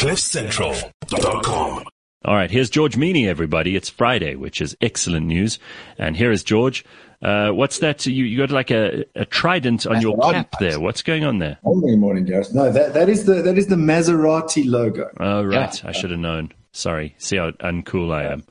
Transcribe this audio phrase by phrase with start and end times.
[0.00, 1.84] CliffCentral.com.
[2.24, 3.76] All right, here's George Mienie, everybody.
[3.76, 5.58] It's Friday, which is excellent news.
[5.98, 6.86] And here is George.
[7.20, 8.06] Uh, what's that?
[8.06, 10.80] You, you got like a, a trident on your cap there.
[10.80, 11.58] What's going on there?
[11.62, 12.54] Morning, morning, Gareth.
[12.54, 15.10] No, that, that is the that is the Maserati logo.
[15.20, 15.84] Oh, right.
[15.84, 16.52] I should have known.
[16.72, 17.16] Sorry.
[17.18, 18.44] See how uncool I am.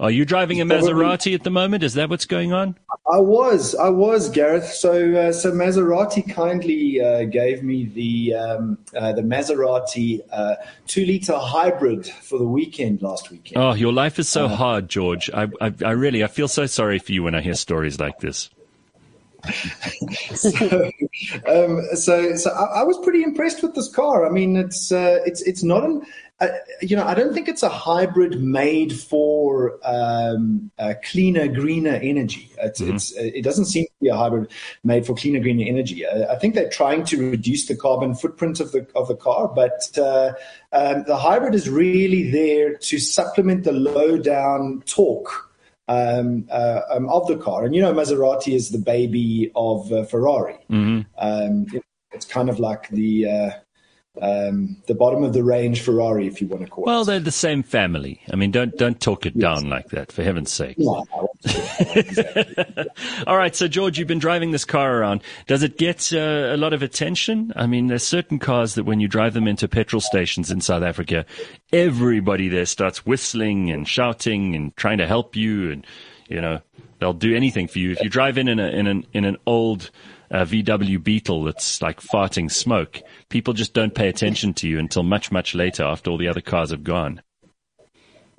[0.00, 1.84] Are you driving a Maserati at the moment?
[1.84, 2.76] Is that what's going on?
[3.12, 4.72] I was, I was, Gareth.
[4.72, 11.04] So, uh, so Maserati kindly uh, gave me the um, uh, the Maserati uh, two
[11.04, 13.62] liter hybrid for the weekend last weekend.
[13.62, 15.30] Oh, your life is so hard, George.
[15.32, 18.18] I, I, I really, I feel so sorry for you when I hear stories like
[18.18, 18.50] this.
[20.34, 20.90] so,
[21.46, 24.26] um, so, so I, I, was pretty impressed with this car.
[24.26, 26.02] I mean, it's uh, it's it's not an
[26.40, 26.48] uh,
[26.80, 30.70] you know, I don't think it's a hybrid made for um,
[31.04, 32.50] cleaner, greener energy.
[32.58, 32.96] It's, mm-hmm.
[32.96, 34.50] it's, it doesn't seem to be a hybrid
[34.82, 36.06] made for cleaner, greener energy.
[36.06, 39.48] I, I, think they're trying to reduce the carbon footprint of the of the car,
[39.48, 40.32] but uh,
[40.72, 45.48] um, the hybrid is really there to supplement the low down torque.
[45.88, 47.64] Um, uh, um, of the car.
[47.64, 50.56] And you know, Maserati is the baby of uh, Ferrari.
[50.70, 51.00] Mm-hmm.
[51.18, 53.50] Um, it, it's kind of like the uh,
[54.20, 56.98] um, the bottom of the range Ferrari, if you want to call well, it.
[56.98, 58.20] Well, they're the same family.
[58.30, 59.40] I mean, don't don't talk it yes.
[59.40, 60.76] down like that, for heaven's sake.
[60.78, 61.06] No,
[63.26, 65.22] All right, so George, you've been driving this car around.
[65.46, 67.52] Does it get uh, a lot of attention?
[67.54, 70.82] I mean, there's certain cars that when you drive them into petrol stations in South
[70.82, 71.24] Africa,
[71.72, 75.86] everybody there starts whistling and shouting and trying to help you, and
[76.28, 76.60] you know
[76.98, 77.92] they'll do anything for you.
[77.92, 79.92] If you drive in in, a, in an in an old
[80.30, 83.00] a VW Beetle that's like farting smoke.
[83.28, 86.40] People just don't pay attention to you until much, much later after all the other
[86.40, 87.22] cars have gone.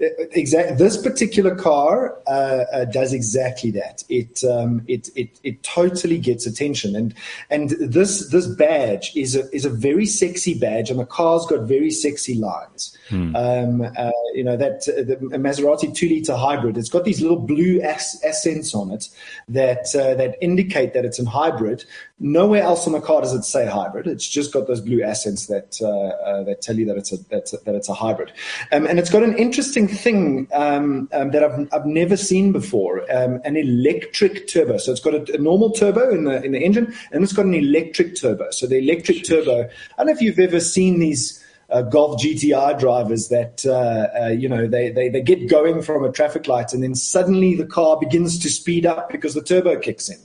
[0.02, 0.76] Exactly.
[0.78, 4.04] This particular car uh, uh, does exactly that.
[4.10, 7.14] It, um, it it it totally gets attention, and
[7.52, 11.68] and this this badge is a is a very sexy badge, and the car's got
[11.68, 12.98] very sexy lines.
[13.10, 13.36] Hmm.
[13.36, 16.80] Um, uh, you know that uh, the Maserati two liter hybrid.
[16.80, 19.08] It's got these little blue accents on it
[19.50, 21.86] that uh, that indicate that it's a hybrid.
[22.24, 24.06] Nowhere else on the car does it say hybrid.
[24.06, 27.52] It's just got those blue accents that uh, that tell you that it's a that,
[27.66, 28.32] that it's a hybrid,
[28.72, 33.12] um, and it's got an interesting thing um, um, that I've, I've never seen before
[33.12, 34.78] um, an electric turbo.
[34.78, 37.46] So it's got a, a, normal turbo in the, in the engine and it's got
[37.46, 38.52] an electric turbo.
[38.52, 41.44] So the electric turbo, I don't know if you've ever seen these.
[41.72, 46.04] Uh, Golf GTI drivers that uh, uh, you know they, they they get going from
[46.04, 49.80] a traffic light and then suddenly the car begins to speed up because the turbo
[49.80, 50.18] kicks in.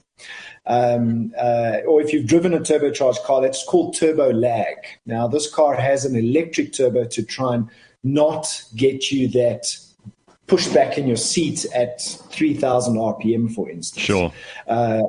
[0.67, 4.77] Um, uh, or if you've driven a turbocharged car, that's called turbo lag.
[5.07, 7.71] Now, this car has an electric turbo to try and
[8.03, 9.77] not get you that
[10.47, 14.05] push back in your seat at 3000 RPM, for instance.
[14.05, 14.33] Sure.
[14.67, 15.03] Uh,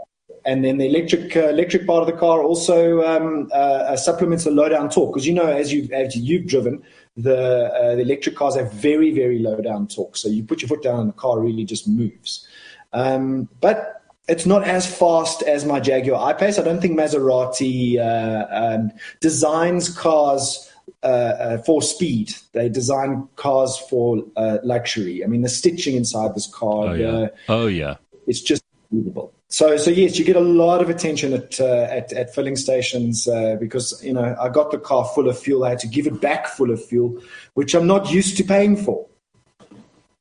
[0.46, 4.52] and then the electric uh, electric part of the car also um, uh, supplements the
[4.52, 6.82] low down torque because you know as you as you've driven
[7.18, 10.70] the uh, the electric cars have very very low down torque so you put your
[10.70, 12.48] foot down and the car really just moves
[12.94, 13.97] um, but
[14.28, 16.60] it's not as fast as my Jaguar I-Pace.
[16.60, 20.72] I don't think Maserati uh, um, designs cars
[21.04, 22.34] uh, uh, for speed.
[22.54, 25.24] They design cars for uh, luxury.
[25.24, 26.88] I mean, the stitching inside this car.
[26.90, 27.28] Oh yeah.
[27.48, 27.96] oh yeah.
[28.26, 29.34] It's just unbelievable.
[29.50, 33.30] So, so yes, you get a lot of attention at uh, at, at, filling stations
[33.30, 35.64] uh, because you know I got the car full of fuel.
[35.64, 37.22] I had to give it back full of fuel,
[37.54, 39.08] which I'm not used to paying for.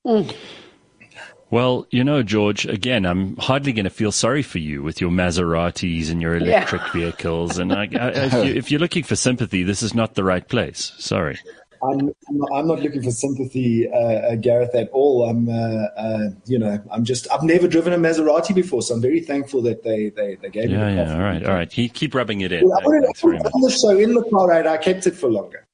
[0.06, 0.32] Mm.
[1.50, 5.10] Well, you know, George, again, I'm hardly going to feel sorry for you with your
[5.10, 6.92] Maseratis and your electric yeah.
[6.92, 7.58] vehicles.
[7.58, 8.08] And I, I,
[8.46, 10.92] if, you, are looking for sympathy, this is not the right place.
[10.98, 11.38] Sorry.
[11.82, 12.10] I'm,
[12.52, 15.28] I'm not looking for sympathy, uh, uh, Gareth, at all.
[15.28, 19.02] I'm, uh, uh, you know, I'm just, I've never driven a Maserati before, so I'm
[19.02, 21.70] very thankful that they, they, they gave yeah, me the Yeah, all right, all right.
[21.70, 22.64] Keep rubbing it in.
[22.72, 24.66] I put it on the show in the car, right?
[24.66, 25.64] I kept it for longer.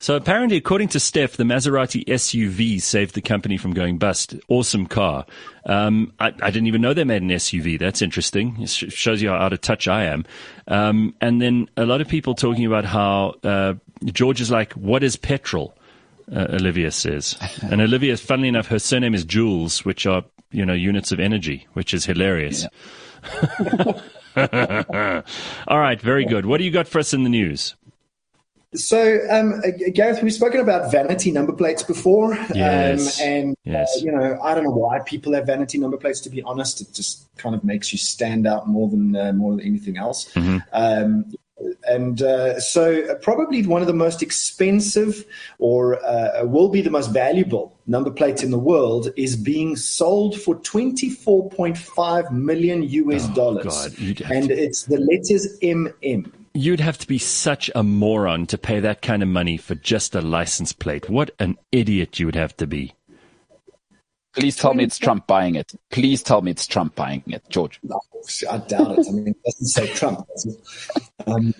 [0.00, 4.34] So apparently, according to Steph, the Maserati SUV saved the company from going bust.
[4.48, 5.26] Awesome car.
[5.66, 7.78] Um, I, I, didn't even know they made an SUV.
[7.78, 8.56] That's interesting.
[8.62, 10.24] It sh- shows you how out of touch I am.
[10.68, 13.74] Um, and then a lot of people talking about how uh,
[14.06, 15.76] George is like, "What is petrol?"
[16.34, 17.36] Uh, Olivia says,
[17.70, 21.66] and Olivia, funnily enough, her surname is Joules, which are you know units of energy,
[21.74, 22.62] which is hilarious.
[22.62, 24.02] Yeah.
[25.68, 26.46] All right, very good.
[26.46, 27.74] What do you got for us in the news?
[28.74, 29.60] So, um,
[29.94, 32.34] Gareth, we've spoken about vanity number plates before.
[32.34, 33.20] Um, yes.
[33.20, 33.96] Um, and, uh, yes.
[33.96, 36.80] Uh, you know, I don't know why people have vanity number plates, to be honest.
[36.80, 40.32] It just kind of makes you stand out more than, uh, more than anything else.
[40.34, 40.58] Mm-hmm.
[40.72, 41.32] Um,
[41.88, 45.24] and uh, so, probably one of the most expensive
[45.58, 50.40] or uh, will be the most valuable number plates in the world is being sold
[50.40, 53.86] for 24.5 million US oh, dollars.
[54.30, 56.32] And it's the letters MM.
[56.54, 60.14] You'd have to be such a moron to pay that kind of money for just
[60.14, 61.08] a license plate.
[61.08, 62.94] What an idiot you would have to be.
[64.34, 65.72] Please tell me it's Trump buying it.
[65.90, 67.80] Please tell me it's Trump buying it, George.
[67.82, 68.00] No,
[68.48, 69.06] I doubt it.
[69.08, 70.26] I mean, it doesn't say Trump.
[71.26, 71.52] Um,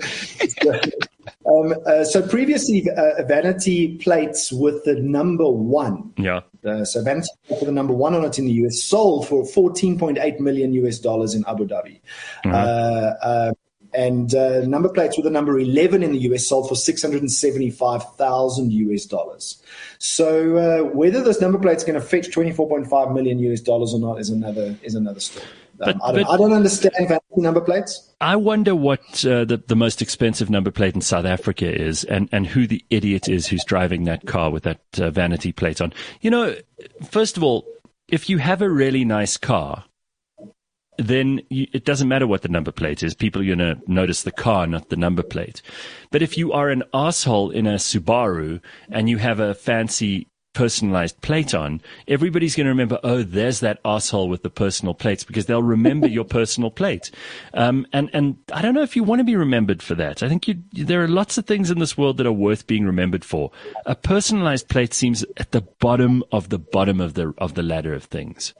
[1.46, 6.12] um, uh, so previously, uh, vanity plates with the number one.
[6.16, 6.40] Yeah.
[6.64, 10.40] Uh, so vanity for the number one on it in the US sold for 14.8
[10.40, 12.00] million US dollars in Abu Dhabi.
[12.44, 12.52] Mm-hmm.
[13.22, 13.52] Uh,
[13.94, 19.06] and uh, number plates with the number 11 in the US sold for 675,000 US
[19.06, 19.62] dollars.
[19.98, 24.00] So uh, whether this number plate is going to fetch 24.5 million US dollars or
[24.00, 25.46] not is another is another story.
[25.80, 28.12] Um, but, I, don't, but, I, don't, understand vanity number plates.
[28.20, 32.28] I wonder what uh, the, the most expensive number plate in South Africa is and,
[32.32, 35.92] and who the idiot is who's driving that car with that uh, vanity plate on.
[36.20, 36.56] You know,
[37.10, 37.64] first of all,
[38.08, 39.84] if you have a really nice car,
[40.96, 43.14] then you, it doesn't matter what the number plate is.
[43.14, 45.62] People are going to notice the car, not the number plate.
[46.10, 48.60] But if you are an asshole in a Subaru
[48.90, 50.26] and you have a fancy
[50.58, 55.22] personalized plate on, everybody's going to remember, oh, there's that asshole with the personal plates
[55.22, 57.12] because they'll remember your personal plate.
[57.54, 60.20] Um, and, and I don't know if you want to be remembered for that.
[60.20, 62.84] I think you, there are lots of things in this world that are worth being
[62.84, 63.52] remembered for.
[63.86, 67.94] A personalized plate seems at the bottom of the bottom of the, of the ladder
[67.94, 68.52] of things.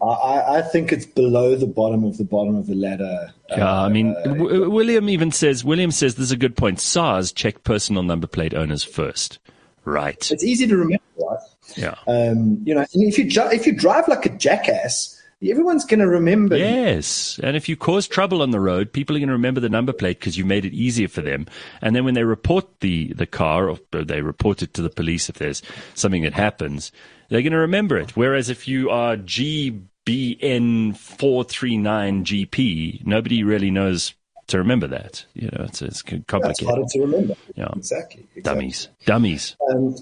[0.00, 3.34] I, I, think it's below the bottom of the bottom of the ladder.
[3.50, 6.80] Yeah, uh, I mean, uh, w- William even says, William says there's a good point.
[6.80, 9.38] SARS check personal number plate owners first.
[9.84, 10.30] Right.
[10.30, 11.38] It's easy to remember, right?
[11.76, 11.94] Yeah.
[12.06, 15.20] Um, you know, if you ju- if you drive like a jackass,
[15.50, 16.56] everyone's going to remember.
[16.56, 19.68] Yes, and if you cause trouble on the road, people are going to remember the
[19.68, 21.46] number plate because you made it easier for them.
[21.80, 25.28] And then when they report the the car, or they report it to the police
[25.28, 25.62] if there's
[25.94, 26.92] something that happens,
[27.28, 28.16] they're going to remember it.
[28.16, 34.14] Whereas if you are GBN four three nine GP, nobody really knows
[34.52, 35.24] to remember that.
[35.34, 36.50] You know, it's, it's complicated.
[36.50, 37.34] It's harder to remember.
[37.56, 37.68] Yeah.
[37.74, 38.26] Exactly.
[38.34, 38.42] exactly.
[38.42, 38.88] Dummies.
[39.04, 39.56] Dummies.
[39.70, 39.96] Um,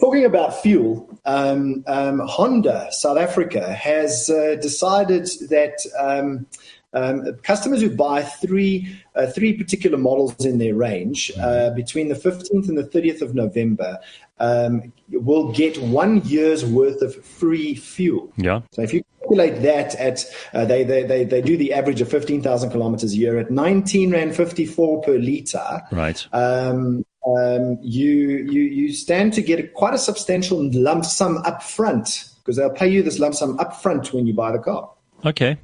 [0.00, 6.46] talking about fuel, um, um, Honda South Africa has uh, decided that um,
[6.94, 11.76] um, customers who buy three uh, three particular models in their range uh, mm-hmm.
[11.76, 13.98] between the 15th and the 30th of November
[14.38, 18.32] um, will get one year's worth of free fuel.
[18.36, 18.62] Yeah.
[18.70, 22.08] So if you calculate that at uh, they, they they they do the average of
[22.08, 25.82] 15,000 kilometers a year at 19 rand 54 per liter.
[25.92, 26.26] Right.
[26.32, 32.24] Um, um, you you you stand to get quite a substantial lump sum up front
[32.38, 34.90] because they'll pay you this lump sum up front when you buy the car.
[35.24, 35.58] Okay.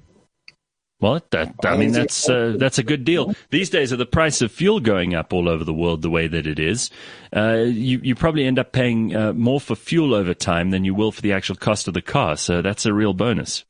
[1.01, 3.35] Well, that, I mean, that's uh, that's a good deal.
[3.51, 6.29] These days, with the price of fuel going up all over the world the way
[6.29, 6.91] that it is,
[7.35, 10.95] uh, you you probably end up paying uh, more for fuel over time than you
[10.95, 12.37] will for the actual cost of the car.
[12.37, 13.65] So that's a real bonus.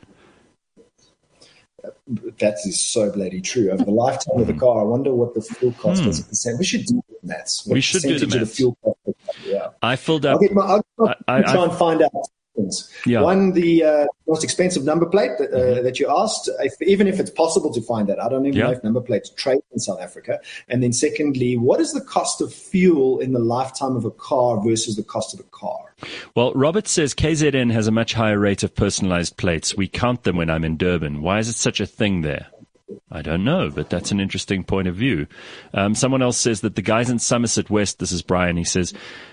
[2.38, 3.70] That is so bloody true.
[3.70, 6.08] Over the lifetime of the car, I wonder what the fuel cost mm.
[6.08, 6.58] as a percent.
[6.58, 7.66] We should do the maths.
[7.66, 8.58] we should do the maths.
[8.58, 8.74] The
[9.44, 9.68] yeah.
[9.82, 10.40] I filled up.
[10.40, 12.12] I'll, my, I'll, I'll I, try I, and find out
[12.54, 12.90] things.
[13.06, 13.20] Yeah.
[13.20, 15.84] One, the uh, most expensive number plate that, uh, mm-hmm.
[15.84, 18.22] that you asked, if, even if it's possible to find that.
[18.22, 18.66] I don't even yeah.
[18.66, 20.40] know if number plates trade in South Africa.
[20.68, 24.62] And then secondly, what is the cost of fuel in the lifetime of a car
[24.62, 25.94] versus the cost of a car?
[26.34, 29.76] Well, Robert says KZN has a much higher rate of personalized plates.
[29.76, 31.22] We count them when I'm in Durban.
[31.22, 32.48] Why is it such a thing there?
[33.10, 35.26] I don't know, but that's an interesting point of view.
[35.72, 38.92] Um, someone else says that the guys in Somerset West, this is Brian, he says,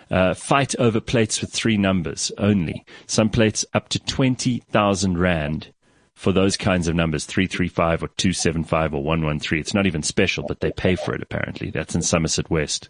[0.09, 2.85] uh, fight over plates with three numbers only.
[3.07, 5.73] Some plates up to 20,000 Rand
[6.13, 9.59] for those kinds of numbers, 335 or 275 or 113.
[9.59, 11.71] It's not even special, but they pay for it apparently.
[11.71, 12.89] That's in Somerset West.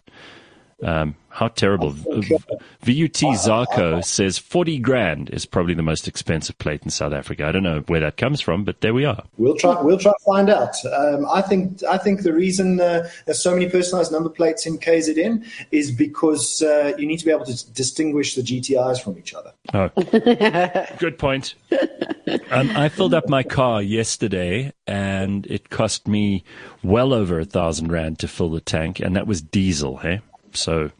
[0.82, 1.90] Um, how terrible.
[1.92, 7.46] VUT Zarko says 40 grand is probably the most expensive plate in South Africa.
[7.46, 9.24] I don't know where that comes from, but there we are.
[9.38, 10.74] We'll try, we'll try to find out.
[10.84, 14.78] Um, I think, I think the reason uh, there's so many personalized number plates in
[14.78, 19.32] KZN is because uh, you need to be able to distinguish the GTIs from each
[19.32, 19.52] other.
[19.72, 19.88] Oh,
[20.98, 21.54] good point.
[22.50, 26.44] Um, I filled up my car yesterday and it cost me
[26.82, 30.20] well over a thousand rand to fill the tank and that was diesel, hey?
[30.56, 30.90] So,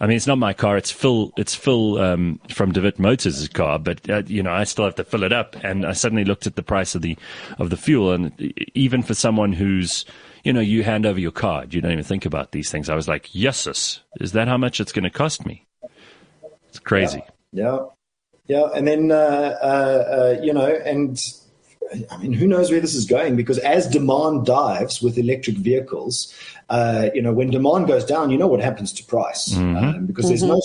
[0.00, 0.76] I mean, it's not my car.
[0.76, 1.32] It's Phil.
[1.36, 5.04] It's Phil um, from Devitt Motors' car, but uh, you know, I still have to
[5.04, 5.56] fill it up.
[5.62, 7.16] And I suddenly looked at the price of the
[7.58, 10.04] of the fuel, and even for someone who's
[10.46, 12.88] you know, you hand over your card, you don't even think about these things.
[12.88, 15.66] I was like, yeses, is that how much it's going to cost me?
[16.68, 17.20] It's crazy.
[17.52, 17.78] Yeah,
[18.46, 18.68] yeah, yeah.
[18.72, 21.18] and then uh, uh, uh you know, and
[22.10, 23.36] I mean, who knows where this is going?
[23.36, 26.34] Because as demand dives with electric vehicles,
[26.68, 29.76] uh, you know, when demand goes down, you know what happens to price mm-hmm.
[29.76, 30.30] um, because mm-hmm.
[30.30, 30.60] there's no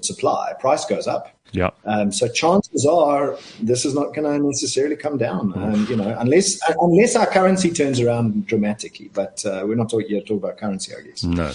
[0.00, 1.28] supply, price goes up.
[1.52, 1.70] Yeah.
[1.84, 6.16] Um, so chances are this is not going to necessarily come down, um, you know,
[6.18, 9.10] unless unless our currency turns around dramatically.
[9.12, 11.22] But uh, we're not talking yet talk about currency, I guess.
[11.22, 11.52] No.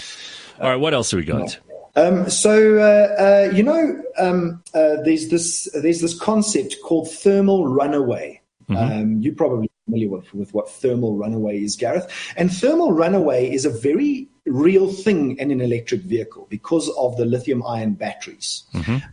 [0.62, 0.76] All right.
[0.76, 1.58] What else have we got?
[1.96, 7.68] Um, so uh, uh, you know, um, uh, there's this there's this concept called thermal
[7.68, 8.40] runaway.
[8.76, 12.12] Um, you're probably familiar with, with what thermal runaway is, Gareth.
[12.36, 17.26] And thermal runaway is a very real thing in an electric vehicle because of the
[17.26, 18.64] lithium ion batteries.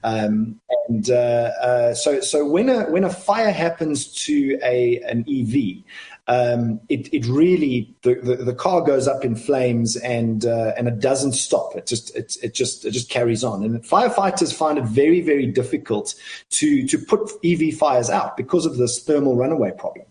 [0.03, 5.25] Um, and uh, uh, so, so when a when a fire happens to a an
[5.29, 5.83] EV,
[6.27, 10.89] um, it, it really the, the, the car goes up in flames and uh, and
[10.89, 11.77] it doesn't stop.
[11.77, 13.63] It just it, it just it just carries on.
[13.63, 16.15] And firefighters find it very very difficult
[16.51, 20.07] to to put EV fires out because of this thermal runaway problem.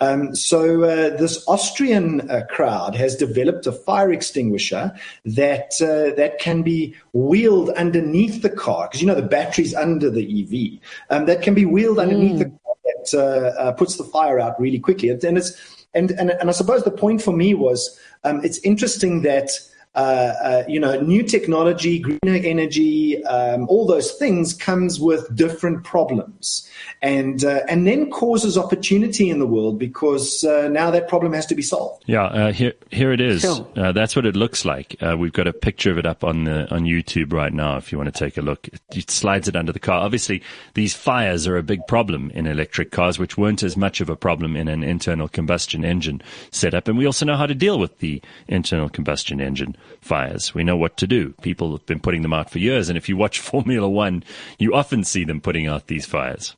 [0.00, 4.94] Um, so uh, this Austrian uh, crowd has developed a fire extinguisher
[5.24, 10.10] that uh, that can be wheeled underneath the car because you know the battery's under
[10.10, 10.80] the EV.
[11.10, 12.65] Um, that can be wheeled underneath the car
[13.14, 15.08] uh, uh, puts the fire out really quickly.
[15.10, 15.52] And it's
[15.94, 19.50] and and, and I suppose the point for me was um, it's interesting that.
[19.96, 25.84] Uh, uh, you know, new technology, greener energy, um, all those things comes with different
[25.84, 26.68] problems,
[27.00, 31.46] and uh, and then causes opportunity in the world because uh, now that problem has
[31.46, 32.04] to be solved.
[32.06, 33.40] Yeah, uh, here here it is.
[33.40, 33.66] Sure.
[33.74, 34.96] Uh, that's what it looks like.
[35.00, 37.78] Uh, we've got a picture of it up on the on YouTube right now.
[37.78, 40.02] If you want to take a look, it, it slides it under the car.
[40.02, 40.42] Obviously,
[40.74, 44.16] these fires are a big problem in electric cars, which weren't as much of a
[44.16, 46.86] problem in an internal combustion engine setup.
[46.86, 50.54] And we also know how to deal with the internal combustion engine fires.
[50.54, 51.32] We know what to do.
[51.42, 54.24] People have been putting them out for years, and if you watch Formula One,
[54.58, 56.56] you often see them putting out these fires.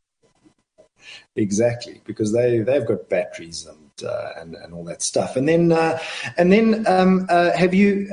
[1.36, 5.36] Exactly, because they they've got batteries and uh, and and all that stuff.
[5.36, 5.98] And then uh,
[6.36, 8.10] and then um, uh, have you?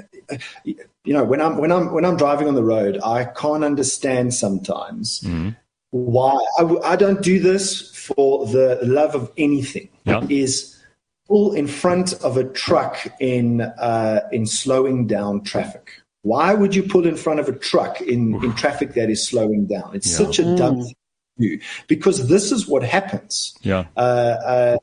[0.64, 4.34] You know, when I'm when I'm when I'm driving on the road, I can't understand
[4.34, 5.28] sometimes
[5.92, 6.36] why
[6.84, 9.90] I don't do this for the love of anything.
[10.04, 10.26] Yeah.
[10.30, 10.75] Is
[11.28, 15.92] pull in front of a truck in uh, in slowing down traffic.
[16.22, 19.68] Why would you pull in front of a truck in, in traffic that is slowing
[19.68, 19.92] down?
[19.94, 20.26] It's Yeah.
[20.26, 20.96] such a dumb thing
[21.40, 23.86] to do because this is what happens Yeah.
[23.96, 24.78] uh, uh,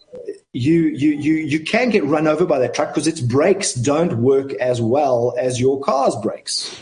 [0.53, 4.19] you you you you can get run over by that truck because its brakes don't
[4.19, 6.77] work as well as your car's brakes.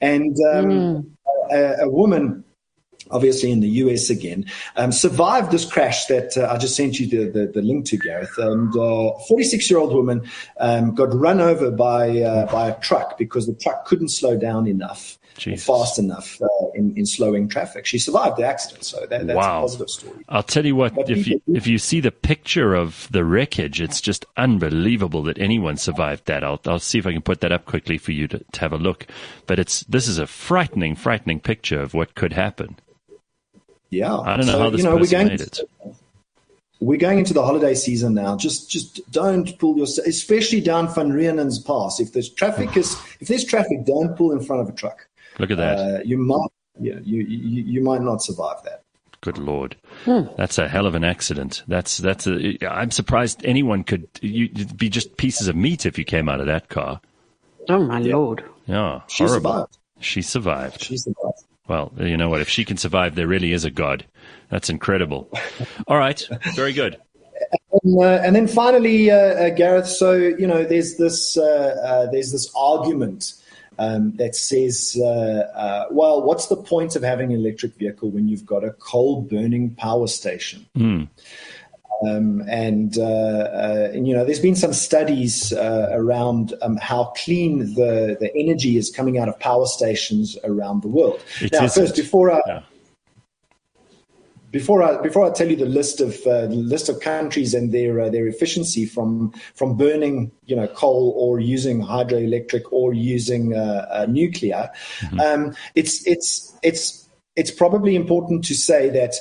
[0.00, 1.16] And um,
[1.50, 2.44] a, a woman,
[3.10, 4.44] obviously in the US again,
[4.76, 7.96] um, survived this crash that uh, I just sent you the, the, the link to,
[7.98, 8.36] Gareth.
[8.38, 10.22] And uh, 46 year old woman
[10.58, 14.66] um, got run over by uh, by a truck because the truck couldn't slow down
[14.66, 15.18] enough.
[15.56, 17.86] Fast enough uh, in, in slowing traffic.
[17.86, 19.58] She survived the accident, so that, that's Wow.
[19.58, 20.24] a positive story.
[20.28, 23.80] I'll tell you what, But if you if you see the picture of the wreckage,
[23.80, 26.44] it's just unbelievable that anyone survived that.
[26.44, 28.72] I'll I'll see if I can put that up quickly for you to, to have
[28.72, 29.08] a look.
[29.48, 32.76] But it's this is a frightening, frightening picture of what could happen.
[33.94, 35.60] Yeah, I don't know So, how this you know, we're person going made it.
[36.80, 38.36] we're going into the holiday season now.
[38.36, 42.00] Just just don't pull your especially down Van Reenen's pass.
[42.00, 45.06] If there's traffic is if there's traffic, don't pull in front of a truck.
[45.38, 45.78] Look at that.
[45.78, 46.48] Uh, you might
[46.80, 48.82] yeah, you, you you might not survive that.
[49.20, 49.76] Good lord,
[50.36, 51.62] that's a hell of an accident.
[51.66, 52.58] That's that's a.
[52.70, 54.06] I'm surprised anyone could.
[54.20, 57.00] You, you'd be just pieces of meat if you came out of that car.
[57.70, 58.44] Oh my lord.
[58.66, 59.50] Yeah, She horrible.
[59.52, 59.78] survived.
[60.00, 60.82] She survived.
[60.82, 61.42] She survived.
[61.66, 62.40] Well, you know what?
[62.40, 64.04] If she can survive, there really is a God.
[64.50, 65.30] That's incredible.
[65.88, 66.98] All right, very good.
[67.72, 69.88] And, uh, and then finally, uh, uh, Gareth.
[69.88, 71.42] So you know, there's this uh,
[71.84, 73.32] uh, there's this argument
[73.78, 78.28] um, that says, uh, uh, well, what's the point of having an electric vehicle when
[78.28, 80.66] you've got a coal burning power station?
[82.06, 87.12] Um, and, uh, uh, and you know, there's been some studies uh, around um, how
[87.16, 91.22] clean the, the energy is coming out of power stations around the world.
[91.40, 91.82] It now, isn't.
[91.82, 92.62] first, before I Yeah.
[94.54, 98.00] before I before I tell you the list of uh, list of countries and their
[98.00, 103.88] uh, their efficiency from from burning you know coal or using hydroelectric or using uh,
[103.90, 104.70] uh, nuclear,
[105.18, 109.14] um, it's it's it's it's probably important to say that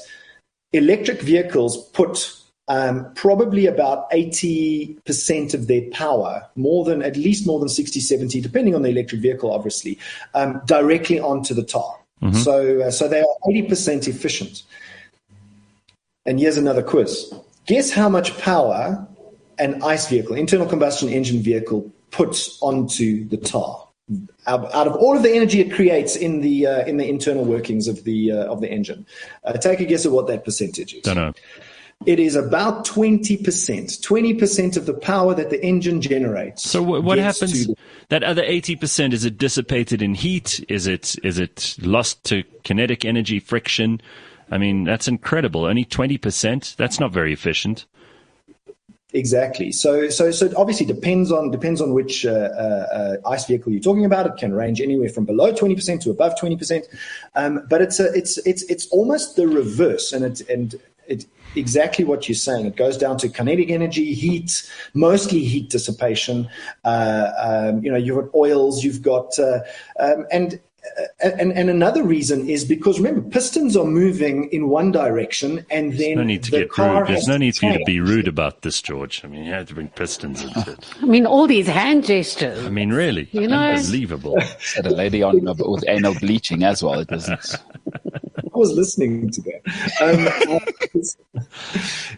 [0.71, 7.59] electric vehicles put um, probably about 80% of their power, more than at least more
[7.59, 9.99] than 60, 70, depending on the electric vehicle, obviously,
[10.33, 11.97] um, directly onto the tar.
[12.31, 14.63] So, uh, so they are 80% efficient.
[16.25, 17.33] And here's another quiz.
[17.65, 19.05] Guess how much power
[19.59, 23.87] an ICE vehicle, internal combustion engine vehicle, puts onto the tar?
[24.47, 27.45] Out out of all of the energy it creates in the uh, in the internal
[27.45, 29.05] workings of the uh, of the engine,
[29.45, 31.01] uh, take a guess at what that percentage is.
[31.03, 31.33] Don't know.
[32.05, 33.41] It is about 20%.
[33.41, 36.69] 20% of the power that the engine generates.
[36.69, 37.67] So what, what happens?
[37.67, 37.75] to
[38.09, 40.63] that other eighty percent is it dissipated in heat?
[40.69, 44.01] Is it is it lost to kinetic energy friction?
[44.51, 45.65] I mean, that's incredible.
[45.65, 46.75] Only twenty percent.
[46.77, 47.85] That's not very efficient.
[49.13, 49.71] Exactly.
[49.71, 53.71] So, so, so it obviously depends on depends on which uh, uh, uh, ICE vehicle
[53.71, 54.25] you're talking about.
[54.25, 56.83] It can range anywhere from below 20% to above 20%.
[57.35, 60.75] Um, but it's a, it's it's it's almost the reverse, and it and
[61.07, 62.65] it exactly what you're saying.
[62.65, 66.47] It goes down to kinetic energy, heat, mostly heat dissipation.
[66.83, 69.59] Uh, um, you know, you've got oils, you've got uh,
[69.99, 70.53] um, and.
[70.53, 70.59] uh,
[71.39, 75.97] And, and another reason is because remember pistons are moving in one direction and then
[75.97, 77.07] There's No need to the get car rude.
[77.07, 79.21] There's no need for you to be rude about this, George.
[79.23, 80.85] I mean, you had to bring pistons into it.
[81.01, 82.59] I mean, all these hand gestures.
[82.65, 84.35] I mean, really, You know- unbelievable.
[84.59, 86.99] Said a lady on with anal bleaching as well.
[86.99, 87.37] It was I
[88.59, 89.61] was listening to that.
[90.01, 90.69] Um,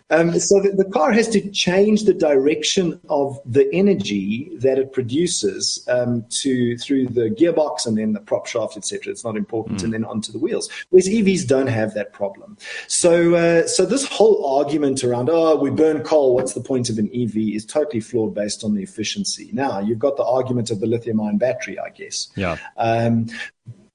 [0.10, 4.94] um, so the, the car has to change the direction of the energy that it
[4.94, 9.12] produces um, to through the gearbox and then the prop shaft, etc.
[9.12, 10.70] It's not important, and then onto the wheels.
[10.90, 12.58] Whereas EVs don't have that problem.
[12.88, 16.98] So, uh, so this whole argument around oh we burn coal, what's the point of
[16.98, 19.50] an EV is totally flawed based on the efficiency.
[19.54, 22.28] Now you've got the argument of the lithium-ion battery, I guess.
[22.36, 22.58] Yeah.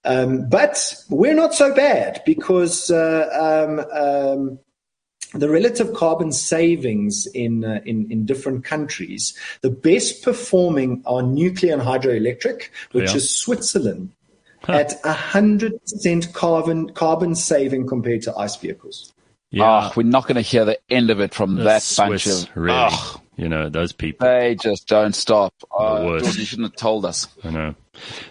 [0.04, 3.28] Um, but we're not so bad because uh,
[3.68, 4.58] um, um,
[5.34, 11.74] the relative carbon savings in, uh, in in different countries, the best performing are nuclear
[11.74, 13.16] and hydroelectric, which Yeah.
[13.16, 14.10] is Switzerland,
[14.68, 19.12] at hundred percent carbon carbon saving compared to ICE vehicles.
[19.52, 19.88] Yeah.
[19.88, 22.26] oh, we're not going to hear the end of it from The that Swiss, bunch
[22.26, 22.78] of really.
[22.78, 24.26] Ugh, You know, those people.
[24.28, 25.52] they just don't stop.
[25.72, 26.24] Oh, worst.
[26.24, 27.26] George, you shouldn't have told us.
[27.44, 27.74] I know.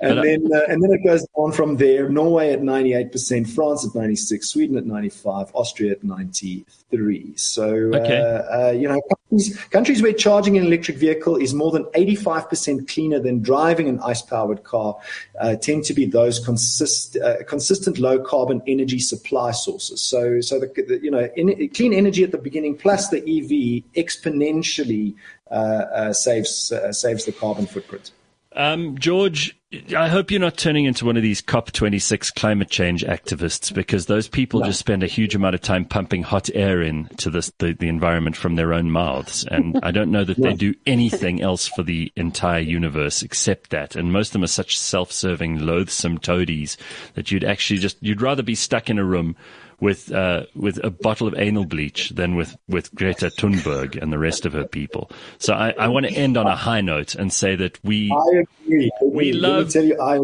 [0.01, 2.09] And But, uh, then, uh, and then it goes on from there.
[2.09, 7.33] Norway at 98%, France at 96, Sweden at 95, Austria at 93.
[7.35, 8.17] So, Okay.
[8.17, 12.88] uh, uh, you know, countries, countries where charging an electric vehicle is more than 85%
[12.88, 14.97] cleaner than driving an ICE-powered car
[15.39, 20.01] uh, tend to be those consist, uh, consistent low-carbon energy supply sources.
[20.01, 23.83] So, so the, the you know, in, clean energy at the beginning plus the EV
[23.95, 25.15] exponentially
[25.51, 28.11] uh, uh, saves uh, saves the carbon footprint.
[28.55, 29.55] Um, George,
[29.95, 34.27] I hope you're not turning into one of these COP26 climate change activists because those
[34.27, 37.88] people just spend a huge amount of time pumping hot air into this, the, the
[37.88, 39.45] environment from their own mouths.
[39.45, 43.95] And I don't know that they do anything else for the entire universe except that.
[43.95, 46.75] And most of them are such self-serving, loathsome toadies
[47.13, 49.35] that you'd actually just, you'd rather be stuck in a room
[49.81, 54.19] with uh, with a bottle of anal bleach than with, with Greta Thunberg and the
[54.19, 55.11] rest of her people.
[55.37, 58.43] So I, I want to end on a high note and say that we I
[58.65, 58.91] agree.
[59.03, 60.19] We love- tell you, I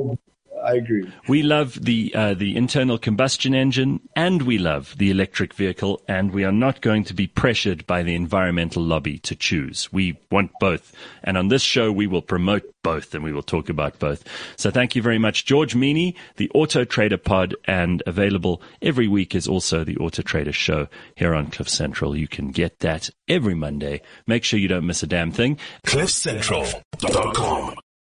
[0.66, 1.12] I agree.
[1.28, 6.32] we love the uh, the internal combustion engine and we love the electric vehicle, and
[6.34, 9.92] we are not going to be pressured by the environmental lobby to choose.
[9.94, 13.70] We want both, and on this show we will promote both, and we will talk
[13.70, 14.24] about both.
[14.58, 19.36] So thank you very much, George Mienie, the Auto Trader Pod, and available every week
[19.36, 22.16] is also the Auto Trader Show here on Cliff Central.
[22.16, 24.02] You can get that every Monday.
[24.28, 25.58] Make sure you don't miss a damn thing.
[25.86, 27.76] CliffCentral.com.